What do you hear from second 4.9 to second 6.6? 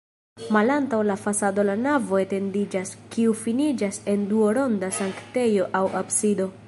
sanktejo aŭ absido.